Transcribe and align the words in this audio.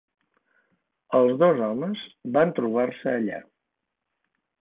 Els 1.17 1.33
dos 1.43 1.61
homes 1.65 2.01
van 2.37 2.55
trobar-se 2.61 3.13
allà. 3.17 3.43